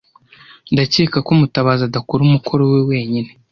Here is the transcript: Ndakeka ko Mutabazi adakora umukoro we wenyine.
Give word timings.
Ndakeka 0.73 1.17
ko 1.25 1.31
Mutabazi 1.39 1.81
adakora 1.85 2.21
umukoro 2.23 2.63
we 2.73 2.79
wenyine. 2.89 3.29